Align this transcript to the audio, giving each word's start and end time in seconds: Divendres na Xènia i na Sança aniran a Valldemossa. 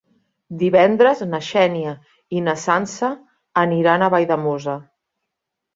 Divendres 0.61 1.21
na 1.33 1.41
Xènia 1.49 1.91
i 2.39 2.41
na 2.49 2.57
Sança 2.65 3.11
aniran 3.67 4.07
a 4.09 4.13
Valldemossa. 4.17 4.81